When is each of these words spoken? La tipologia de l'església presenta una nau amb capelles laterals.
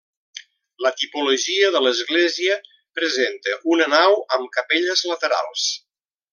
La 0.85 0.91
tipologia 1.01 1.69
de 1.75 1.81
l'església 1.87 2.57
presenta 3.01 3.55
una 3.77 3.89
nau 3.95 4.19
amb 4.39 4.51
capelles 4.59 5.09
laterals. 5.13 5.71